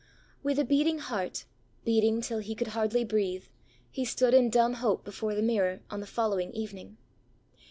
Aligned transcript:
With 0.41 0.57
a 0.57 0.63
beating 0.65 0.97
heart, 0.97 1.45
beating 1.85 2.21
till 2.21 2.39
he 2.39 2.55
could 2.55 2.69
hardly 2.69 3.03
breathe, 3.03 3.43
he 3.91 4.03
stood 4.03 4.33
in 4.33 4.49
dumb 4.49 4.73
hope 4.81 5.03
before 5.05 5.35
the 5.35 5.43
mirror, 5.43 5.81
on 5.91 5.99
the 5.99 6.07
following 6.07 6.51
evening. 6.53 6.97